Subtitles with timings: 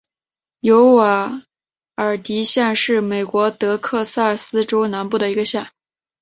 [0.61, 1.43] 尤瓦
[1.93, 5.69] 尔迪县是美国德克萨斯州南部的一个县。